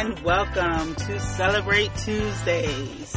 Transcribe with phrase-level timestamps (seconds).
[0.00, 3.16] and welcome to Celebrate Tuesdays.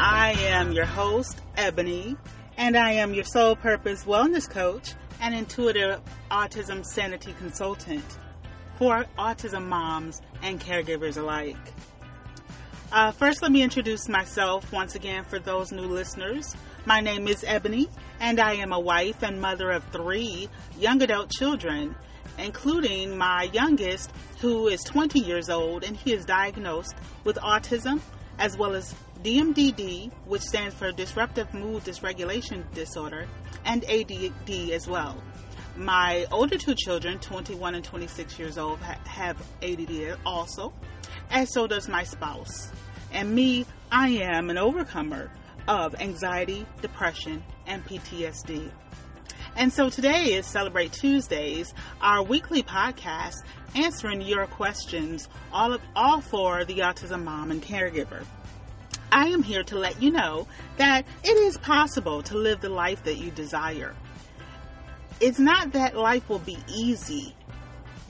[0.00, 2.16] I am your host, Ebony,
[2.56, 6.00] and I am your Soul Purpose Wellness Coach and Intuitive
[6.30, 8.06] Autism Sanity Consultant
[8.78, 11.74] for autism moms and caregivers alike.
[12.90, 16.56] Uh, first, let me introduce myself once again for those new listeners.
[16.86, 20.48] My name is Ebony, and I am a wife and mother of three
[20.78, 21.94] young adult children,
[22.38, 28.00] including my youngest, who is 20 years old, and he is diagnosed with autism
[28.38, 33.26] as well as DMDD, which stands for Disruptive Mood Dysregulation Disorder,
[33.64, 35.22] and ADD as well.
[35.76, 40.72] My older two children, 21 and 26 years old, have ADD also,
[41.30, 42.70] and so does my spouse.
[43.12, 45.30] And me, I am an overcomer
[45.68, 48.70] of anxiety, depression, and PTSD.
[49.56, 53.36] And so today is Celebrate Tuesdays, our weekly podcast
[53.74, 58.24] answering your questions, all, of, all for the autism mom and caregiver.
[59.10, 60.46] I am here to let you know
[60.76, 63.94] that it is possible to live the life that you desire
[65.20, 67.34] it's not that life will be easy,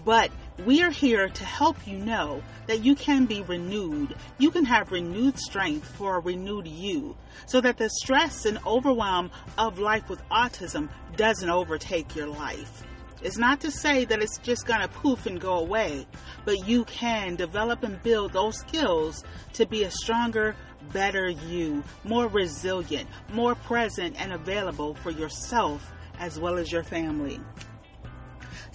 [0.05, 0.31] but
[0.65, 4.15] we are here to help you know that you can be renewed.
[4.39, 9.31] You can have renewed strength for a renewed you so that the stress and overwhelm
[9.59, 12.85] of life with autism doesn't overtake your life.
[13.23, 16.07] It's not to say that it's just going to poof and go away,
[16.45, 20.55] but you can develop and build those skills to be a stronger,
[20.93, 27.41] better you, more resilient, more present and available for yourself as well as your family.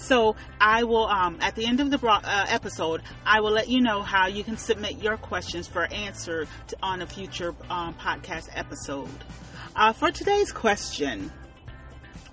[0.02, 3.82] So I will, um, at the end of the uh, episode, I will let you
[3.82, 8.50] know how you can submit your questions for answer to, on a future um, podcast
[8.54, 9.24] episode.
[9.76, 11.32] Uh, for today's question,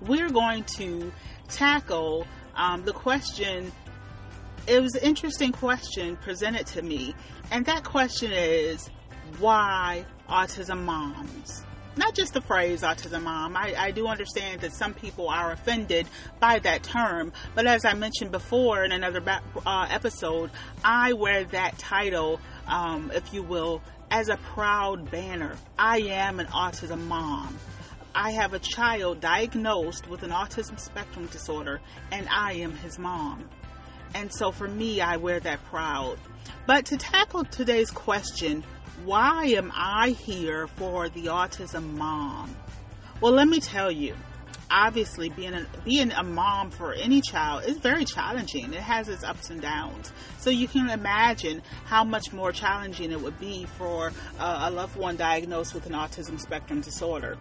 [0.01, 1.13] we're going to
[1.49, 2.27] tackle
[2.57, 3.71] um, the question.
[4.67, 7.15] It was an interesting question presented to me,
[7.51, 8.89] and that question is,
[9.39, 11.65] why autism moms?
[11.99, 13.57] Not just the phrase autism mom.
[13.57, 16.07] I, I do understand that some people are offended
[16.41, 19.23] by that term, but as I mentioned before in another
[19.67, 20.51] uh, episode,
[20.85, 25.57] I wear that title, um, if you will, as a proud banner.
[25.79, 27.59] I am an autism mom.
[28.15, 33.49] I have a child diagnosed with an autism spectrum disorder, and I am his mom.
[34.15, 36.19] And so for me, I wear that proud.
[36.67, 38.65] But to tackle today's question,
[39.05, 42.55] why am I here for the autism mom?
[43.21, 44.15] Well, let me tell you.
[44.71, 48.75] Obviously, being a, being a mom for any child is very challenging.
[48.75, 50.13] It has its ups and downs.
[50.39, 55.17] So you can imagine how much more challenging it would be for a loved one
[55.17, 57.39] diagnosed with an autism spectrum disorder.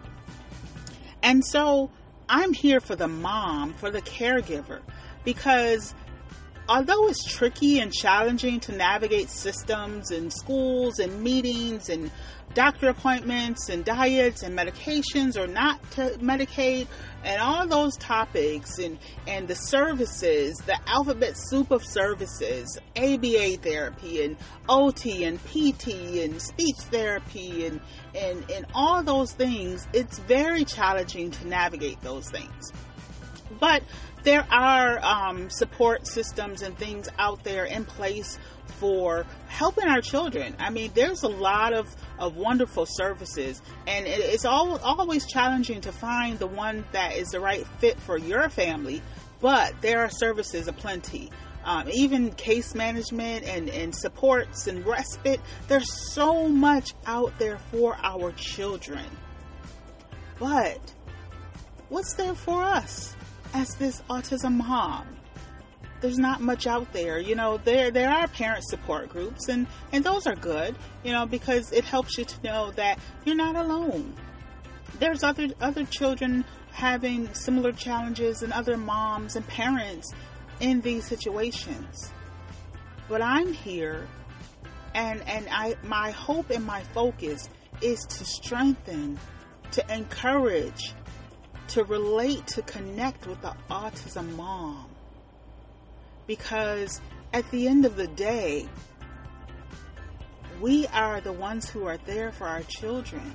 [1.22, 1.90] And so
[2.30, 4.80] I'm here for the mom, for the caregiver,
[5.24, 5.94] because
[6.68, 12.10] although it's tricky and challenging to navigate systems and schools and meetings and
[12.54, 16.86] doctor appointments and diets and medications or not to medicate
[17.24, 24.24] and all those topics and, and the services, the alphabet soup of services, ABA therapy
[24.24, 24.36] and
[24.68, 25.88] OT and PT
[26.22, 27.80] and speech therapy and,
[28.14, 32.72] and, and all those things, it's very challenging to navigate those things.
[33.58, 33.82] But
[34.24, 38.38] there are um, support systems and things out there in place
[38.78, 40.54] for helping our children.
[40.58, 45.92] I mean, there's a lot of, of wonderful services, and it's all, always challenging to
[45.92, 49.02] find the one that is the right fit for your family,
[49.40, 51.30] but there are services aplenty.
[51.64, 57.96] Um, even case management and, and supports and respite, there's so much out there for
[58.02, 59.04] our children.
[60.38, 60.80] But
[61.88, 63.16] what's there for us?
[63.54, 65.06] As this autism mom.
[66.00, 67.56] There's not much out there, you know.
[67.58, 71.84] There there are parent support groups, and and those are good, you know, because it
[71.84, 74.14] helps you to know that you're not alone.
[75.00, 80.12] There's other other children having similar challenges, and other moms and parents
[80.60, 82.12] in these situations.
[83.08, 84.06] But I'm here,
[84.94, 87.48] and and I my hope and my focus
[87.82, 89.18] is to strengthen,
[89.72, 90.94] to encourage,
[91.68, 94.86] to relate, to connect with the autism mom.
[96.26, 97.00] Because
[97.32, 98.68] at the end of the day,
[100.60, 103.34] we are the ones who are there for our children.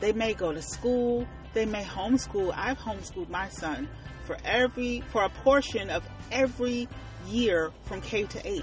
[0.00, 2.52] They may go to school, they may homeschool.
[2.54, 3.88] I've homeschooled my son
[4.24, 6.88] for every for a portion of every
[7.28, 8.62] year from K to 8.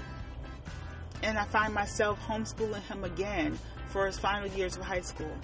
[1.22, 3.58] And I find myself homeschooling him again
[3.88, 5.34] for his final years of high school.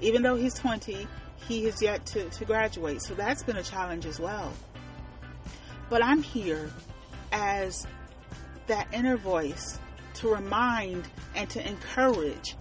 [0.00, 1.06] Even though he's 20,
[1.48, 3.02] he has yet to, to graduate.
[3.02, 4.52] So that's been a challenge as well.
[5.88, 6.70] But I'm here
[7.32, 7.86] as
[8.66, 9.78] that inner voice
[10.14, 12.56] to remind and to encourage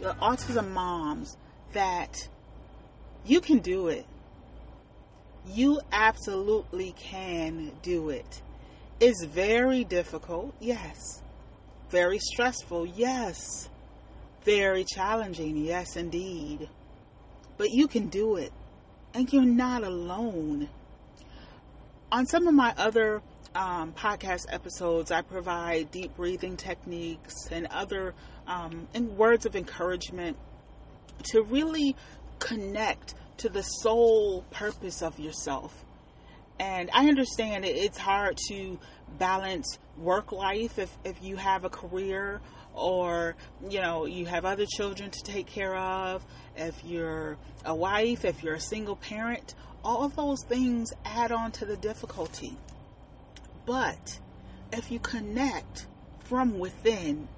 [0.00, 1.36] the autism moms
[1.72, 2.28] that
[3.24, 4.06] you can do it.
[5.48, 8.42] You absolutely can do it.
[9.00, 11.22] It's very difficult, yes.
[11.90, 13.68] Very stressful, yes.
[14.44, 16.68] Very challenging, yes, indeed.
[17.56, 18.52] But you can do it.
[19.14, 20.68] And you're not alone.
[22.10, 23.22] On some of my other
[23.54, 28.14] um, podcast episodes, I provide deep breathing techniques and other
[28.46, 30.36] um, and words of encouragement
[31.24, 31.94] to really
[32.38, 35.84] connect to the sole purpose of yourself.
[36.58, 38.78] And I understand it's hard to
[39.18, 42.40] balance work life if, if you have a career
[42.74, 43.36] or
[43.68, 46.24] you know you have other children to take care of
[46.56, 49.54] if you're a wife if you're a single parent
[49.84, 52.56] all of those things add on to the difficulty.
[53.66, 54.20] But
[54.72, 55.86] if you connect
[56.24, 57.28] from within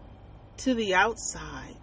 [0.58, 1.76] to the outside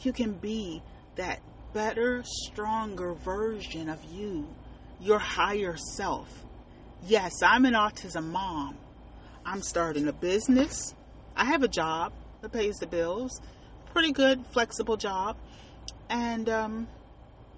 [0.00, 0.82] you can be
[1.16, 1.40] that
[1.72, 4.46] better stronger version of you
[5.00, 6.28] your higher self.
[7.06, 8.76] Yes i'm an autism mom.
[9.44, 10.94] I'm starting a business.
[11.34, 12.12] I have a job
[12.42, 13.40] that pays the bills.
[13.92, 15.36] Pretty good, flexible job.
[16.08, 16.88] And um,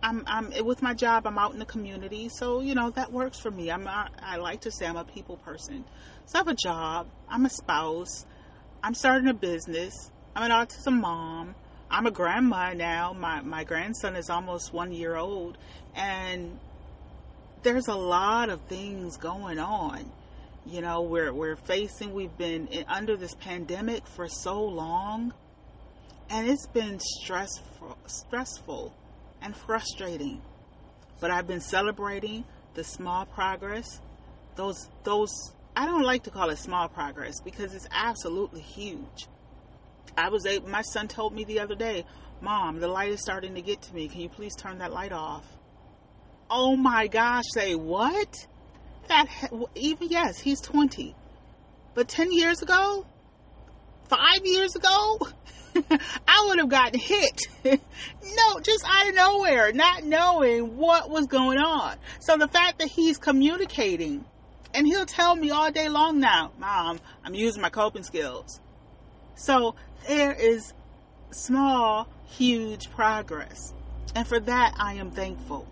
[0.03, 1.27] I'm, I'm with my job.
[1.27, 3.71] I'm out in the community, so you know that works for me.
[3.71, 5.85] I'm I, I like to say I'm a people person.
[6.27, 7.09] So I have a job.
[7.29, 8.27] I'm a spouse.
[8.83, 10.11] I'm starting a business.
[10.35, 11.55] I'm an autism mom.
[11.91, 13.13] I'm a grandma now.
[13.13, 15.57] My my grandson is almost one year old,
[15.95, 16.59] and
[17.63, 20.11] there's a lot of things going on
[20.67, 25.33] you know we're we're facing we've been in, under this pandemic for so long
[26.31, 28.95] and it's been stressful stressful
[29.43, 30.41] and frustrating.
[31.21, 32.45] But I've been celebrating
[32.75, 34.01] the small progress
[34.57, 39.29] those those I don't like to call it small progress because it's absolutely huge.
[40.17, 42.05] I was my son told me the other day
[42.41, 44.09] mom the light is starting to get to me.
[44.09, 45.45] Can you please turn that light off?
[46.51, 48.47] Oh my gosh say what
[49.09, 49.27] that
[49.75, 51.15] even yes, he's 20.
[51.95, 53.05] But 10 years ago,
[54.09, 55.19] 5 years ago,
[56.29, 57.41] I would have gotten hit.
[57.65, 61.97] no, just out of nowhere, not knowing what was going on.
[62.21, 64.25] So the fact that he's communicating
[64.75, 68.61] and he'll tell me all day long now, Mom, I'm using my coping skills.
[69.35, 69.75] So
[70.09, 70.73] there is
[71.31, 73.73] small, huge progress.
[74.15, 75.67] And for that, I am thankful.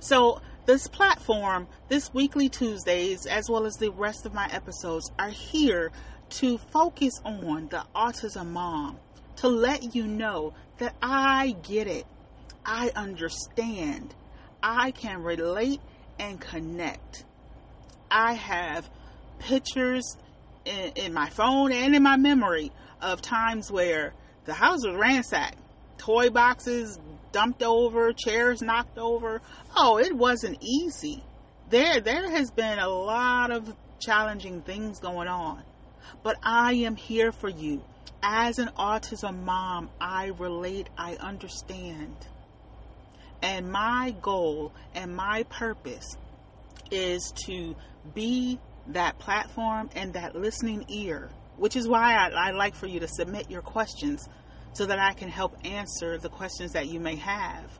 [0.00, 5.30] So this platform, this weekly Tuesdays, as well as the rest of my episodes, are
[5.30, 5.90] here
[6.28, 8.98] to focus on the autism mom,
[9.36, 12.04] to let you know that I get it,
[12.66, 14.14] I understand,
[14.62, 15.80] I can relate
[16.18, 17.24] and connect.
[18.10, 18.90] I have
[19.38, 20.18] pictures
[20.66, 24.12] in, in my phone and in my memory of times where
[24.44, 25.56] the house was ransacked,
[25.96, 26.98] toy boxes
[27.32, 29.40] dumped over, chairs knocked over.
[29.76, 31.22] Oh, it wasn't easy.
[31.70, 35.62] There, there has been a lot of challenging things going on.
[36.22, 37.82] But I am here for you.
[38.22, 42.16] As an autism mom, I relate, I understand.
[43.42, 46.16] And my goal and my purpose
[46.90, 47.76] is to
[48.14, 53.00] be that platform and that listening ear, which is why I, I like for you
[53.00, 54.28] to submit your questions
[54.72, 57.78] so that I can help answer the questions that you may have.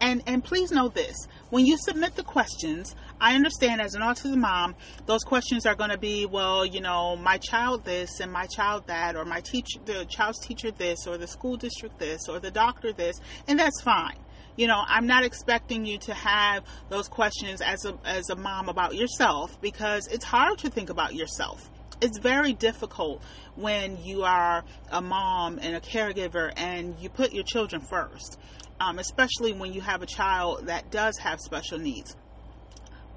[0.00, 1.16] And and please know this:
[1.50, 4.74] when you submit the questions, I understand as an autism mom,
[5.06, 8.86] those questions are going to be, well, you know, my child this and my child
[8.86, 12.50] that, or my teacher, the child's teacher this, or the school district this, or the
[12.50, 14.18] doctor this, and that's fine.
[14.56, 18.68] You know, I'm not expecting you to have those questions as a as a mom
[18.68, 23.22] about yourself because it's hard to think about yourself it's very difficult
[23.56, 28.38] when you are a mom and a caregiver and you put your children first,
[28.80, 32.16] um, especially when you have a child that does have special needs.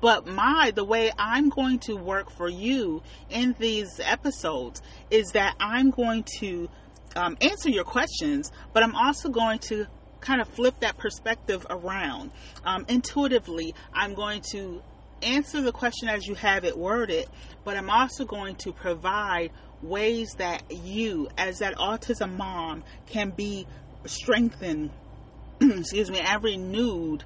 [0.02, 5.56] But my, the way I'm going to work for you in these episodes is that
[5.62, 6.70] I'm going to
[7.16, 9.88] um, answer your questions, but I'm also going to
[10.20, 12.32] kind of flip that perspective around.
[12.66, 14.82] Um, intuitively, I'm going to
[15.24, 17.28] answer the question as you have it worded,
[17.64, 19.52] but I'm also going to provide
[19.82, 23.68] ways that you, as that autism mom, can be
[24.06, 24.92] strengthened,
[25.62, 27.24] excuse me, and renewed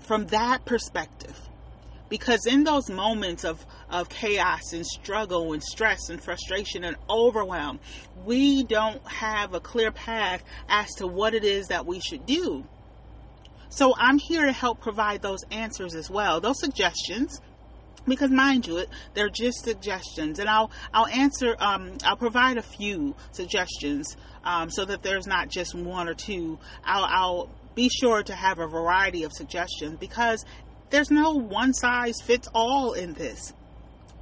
[0.00, 1.40] from that perspective.
[2.08, 7.80] Because in those moments of, of chaos and struggle and stress and frustration and overwhelm,
[8.24, 12.64] we don't have a clear path as to what it is that we should do.
[13.68, 17.40] So I'm here to help provide those answers as well, those suggestions.
[18.06, 20.38] because mind you they're just suggestions.
[20.38, 25.48] And i'll i'll answer um, i'll provide a few suggestions um, so that there's not
[25.48, 26.58] just one or two.
[26.84, 30.44] I'll i'll be sure to have a variety of suggestions because
[30.90, 33.52] there's no one size fits all in this.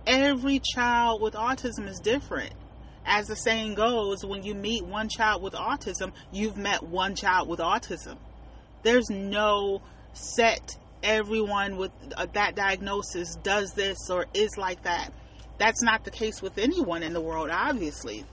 [0.07, 2.53] Every child with autism is different.
[3.07, 7.49] As the saying goes when you meet one child with autism you've met one child
[7.49, 8.17] with autism
[8.85, 15.11] there's no set everyone with uh, that diagnosis does this or is like that.
[15.59, 18.25] That's not the case with anyone in the world, obviously.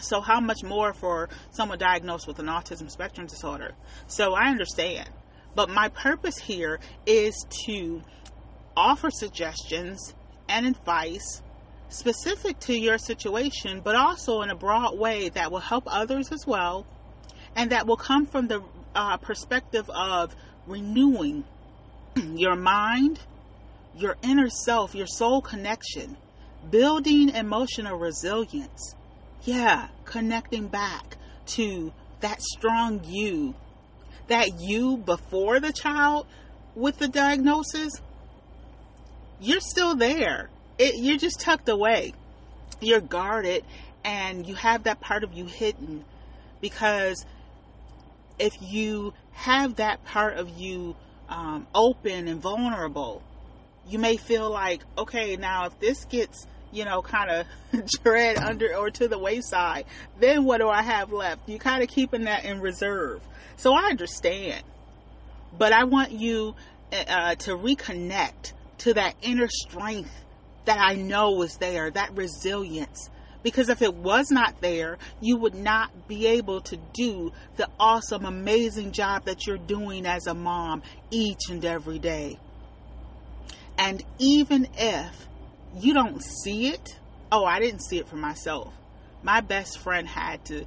[0.00, 3.72] So, how much more for someone diagnosed with an autism spectrum disorder?
[4.06, 5.10] So, I understand.
[5.54, 7.34] But my purpose here is
[7.66, 8.02] to
[8.76, 10.14] offer suggestions
[10.48, 11.42] and advice
[11.88, 16.46] specific to your situation, but also in a broad way that will help others as
[16.46, 16.86] well,
[17.56, 18.62] and that will come from the
[18.94, 20.34] uh, perspective of
[20.66, 21.44] renewing
[22.16, 23.20] your mind,
[23.94, 26.16] your inner self, your soul connection,
[26.70, 28.94] building emotional resilience.
[29.42, 31.16] Yeah, connecting back
[31.46, 33.54] to that strong you,
[34.26, 36.26] that you before the child
[36.74, 37.92] with the diagnosis.
[39.40, 40.50] You're still there.
[40.78, 42.12] It, you're just tucked away.
[42.80, 43.64] You're guarded
[44.04, 46.04] and you have that part of you hidden
[46.60, 47.24] because
[48.38, 50.96] if you have that part of you
[51.28, 53.22] um, open and vulnerable,
[53.86, 57.46] you may feel like, okay, now if this gets, you know, kind of
[58.02, 59.84] dread under or to the wayside,
[60.18, 61.48] then what do I have left?
[61.48, 63.22] You kind of keeping that in reserve.
[63.56, 64.62] So I understand,
[65.56, 66.54] but I want you
[66.92, 70.24] uh, to reconnect to that inner strength
[70.64, 73.10] that I know is there, that resilience,
[73.42, 78.24] because if it was not there, you would not be able to do the awesome,
[78.24, 82.38] amazing job that you're doing as a mom each and every day.
[83.76, 85.28] And even if
[85.74, 86.98] you don't see it,
[87.30, 88.74] oh, I didn't see it for myself.
[89.22, 90.66] My best friend had to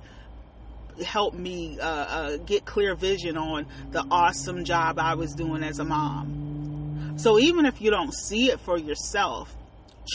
[1.05, 5.79] help me uh, uh, get clear vision on the awesome job I was doing as
[5.79, 7.15] a mom.
[7.17, 9.55] So even if you don't see it for yourself,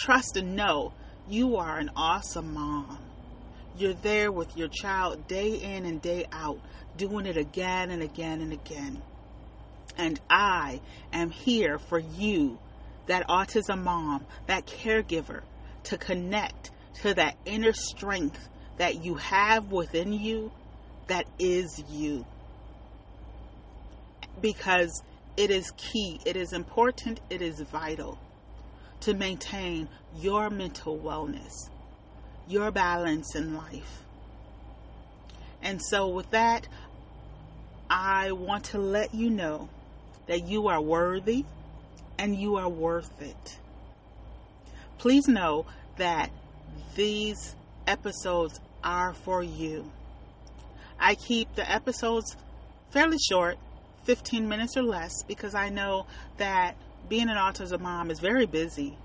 [0.02, 0.92] trust and know
[1.28, 2.99] you are an awesome mom.
[3.76, 6.61] You're there with your child day in and day out,
[6.97, 9.02] doing it again and again and again.
[9.99, 10.80] And I
[11.12, 12.59] am here for you,
[13.06, 15.42] that autism mom, that caregiver,
[15.85, 16.71] to connect
[17.02, 20.52] to that inner strength that you have within you
[21.09, 22.25] that is you.
[24.40, 25.02] Because
[25.37, 28.18] it is key, it is important, it is vital
[29.00, 29.88] to maintain
[30.19, 31.71] your mental wellness,
[32.49, 34.03] your balance in life.
[35.62, 36.69] And so, with that,
[37.91, 39.69] I want to let you know
[40.26, 41.45] that you are worthy
[42.19, 43.59] and you are worth it.
[44.99, 45.67] Please know
[45.99, 46.31] that
[46.95, 47.55] these
[47.87, 49.91] episodes are for you.
[50.99, 52.37] I keep the episodes
[52.91, 53.59] fairly short,
[54.05, 56.07] 15 minutes or less, because I know
[56.38, 56.76] that
[57.08, 58.96] being an autism mom is very busy.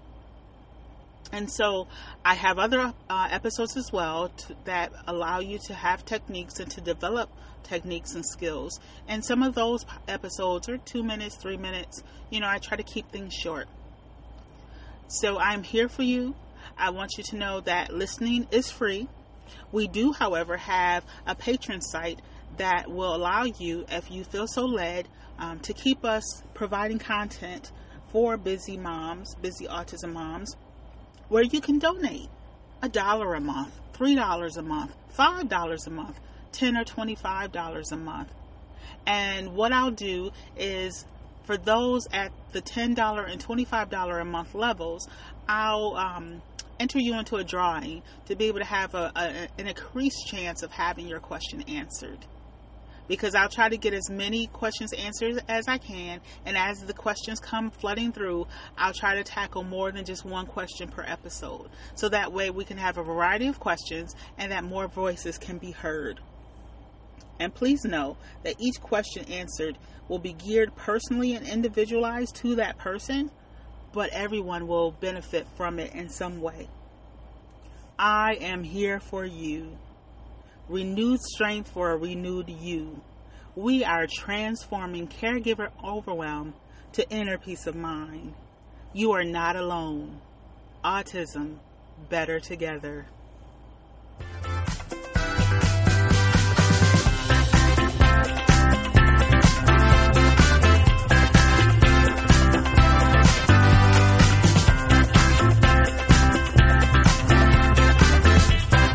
[1.32, 1.88] And so
[2.26, 6.70] I have other uh, episodes as well to, that allow you to have techniques and
[6.72, 7.30] to develop
[7.64, 8.80] techniques and skills.
[9.08, 12.04] And some of those episodes are two minutes, three minutes.
[12.30, 13.68] You know, I try to keep things short.
[15.08, 16.36] So I'm here for you.
[16.78, 19.08] I want you to know that listening is free.
[19.72, 22.22] We do, however, have a patron site
[22.58, 25.08] that will allow you, if you feel so led,
[25.40, 27.72] um, to keep us providing content
[28.12, 30.56] for busy moms, busy autism moms,
[31.30, 32.30] where you can donate
[32.82, 36.20] a dollar a month, three dollars a month, five dollars a month,
[36.52, 38.30] ten or twenty-five dollars a month.
[39.08, 41.06] And what I'll do is
[41.46, 45.08] for those at the ten dollar and twenty-five dollar a month levels,
[45.48, 46.42] I'll um,
[46.80, 50.64] enter you into a drawing to be able to have a, a, an increased chance
[50.64, 52.20] of having your question answered
[53.12, 56.22] because I'll try to get as many questions answered as I can.
[56.46, 60.46] And as the questions come flooding through, I'll try to tackle more than just one
[60.46, 61.70] question per episode.
[61.94, 65.58] So that way we can have a variety of questions and that more voices can
[65.58, 66.22] be heard.
[67.38, 69.78] And please know that each question answered
[70.08, 73.30] will be geared personally and individualized to that person,
[73.92, 76.70] but everyone will benefit from it in some way.
[78.00, 79.78] I am here for you
[80.72, 83.02] renewed strength for a renewed you.
[83.56, 86.54] We are transforming caregiver overwhelm
[86.94, 88.34] to inner peace of mind.
[88.94, 90.22] You are not alone.
[90.84, 91.58] Autism,
[92.10, 93.08] better together.